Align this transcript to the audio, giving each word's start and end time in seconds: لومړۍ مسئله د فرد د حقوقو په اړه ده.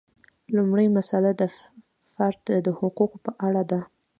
لومړۍ 0.55 0.87
مسئله 0.97 1.31
د 1.41 1.43
فرد 2.13 2.45
د 2.65 2.67
حقوقو 2.79 3.17
په 3.25 3.31
اړه 3.47 3.63
ده. 3.71 3.79